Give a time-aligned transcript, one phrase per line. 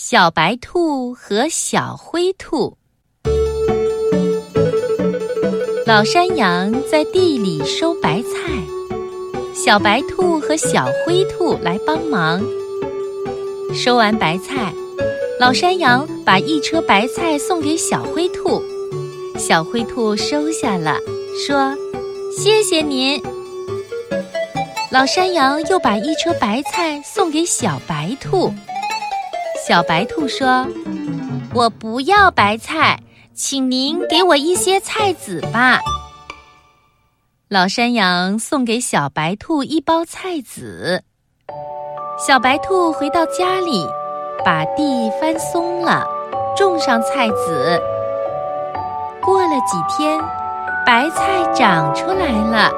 [0.00, 2.78] 小白兔和小灰兔。
[5.84, 8.62] 老山羊在地里收白菜，
[9.52, 12.40] 小白兔和小灰兔来帮忙。
[13.74, 14.72] 收完白菜，
[15.40, 18.62] 老山羊把一车白菜送给小灰兔，
[19.36, 20.96] 小灰兔收下了，
[21.44, 21.74] 说
[22.38, 23.20] ：“谢谢您。”
[24.92, 28.54] 老山羊又把一车白菜送给小白兔，
[29.68, 30.66] 小白兔说
[31.52, 32.98] ：“我不要白菜，
[33.34, 35.78] 请您给我一些菜籽吧。”
[37.50, 41.02] 老山羊送给小白兔一包菜籽，
[42.18, 43.86] 小白兔回到家里，
[44.42, 46.02] 把地翻松了，
[46.56, 47.78] 种上菜籽。
[49.22, 50.18] 过了几天，
[50.86, 52.72] 白菜长出来了。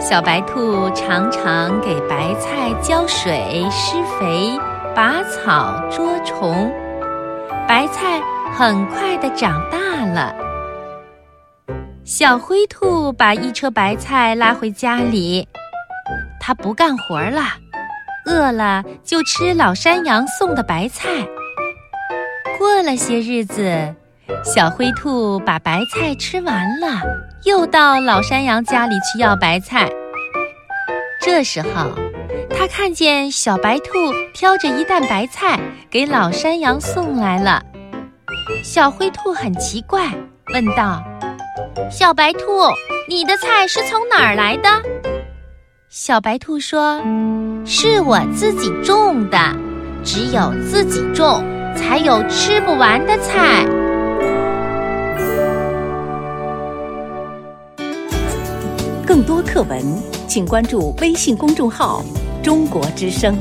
[0.00, 4.58] 小白兔常常给白菜浇水、施肥、
[4.98, 6.68] 拔草、捉虫，
[7.68, 8.20] 白菜
[8.52, 10.34] 很快的长大了。
[12.04, 15.46] 小灰兔把一车白菜拉回家里，
[16.40, 17.42] 它不干活了，
[18.26, 21.08] 饿了就吃老山羊送的白菜。
[22.58, 23.94] 过了些日子，
[24.42, 26.88] 小灰兔把白菜吃完了，
[27.44, 29.88] 又到老山羊家里去要白菜。
[31.20, 31.92] 这时候，
[32.50, 33.92] 他看见小白兔
[34.34, 35.58] 挑着一担白菜
[35.90, 37.62] 给老山羊送来了。
[38.64, 40.10] 小灰兔很奇怪，
[40.52, 41.02] 问道
[41.90, 42.40] ：“小白兔，
[43.08, 44.68] 你的菜是从哪儿来的？”
[45.88, 47.00] 小白兔说
[47.64, 49.38] ：“是我自己种的，
[50.04, 51.44] 只有自己种，
[51.76, 53.64] 才有吃不完的菜。”
[59.06, 59.80] 更多课文，
[60.26, 62.02] 请关注微信公众号
[62.48, 63.36] “中国之声”。